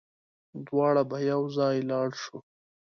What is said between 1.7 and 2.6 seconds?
لاړ شو